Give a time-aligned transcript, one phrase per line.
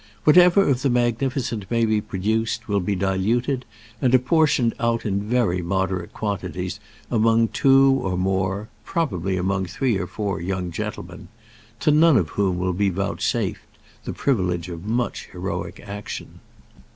[0.23, 3.65] Whatever of the magnificent may be produced will be diluted
[4.01, 6.79] and apportioned out in very moderate quantities
[7.11, 11.27] among two or more, probably among three or four, young gentlemen
[11.81, 13.61] to none of whom will be vouchsafed
[14.03, 16.39] the privilege of much heroic action.